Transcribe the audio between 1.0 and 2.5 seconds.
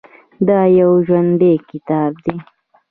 ژوندی کتاب دی.